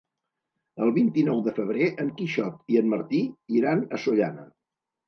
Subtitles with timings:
[0.85, 3.21] El vint-i-nou de febrer en Quixot i en Martí
[3.61, 4.53] iran a Sollana.